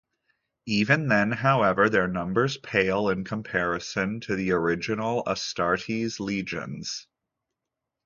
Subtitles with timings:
[0.65, 7.05] Even then however, their numbers pale in comparison to the original Astartes Legions.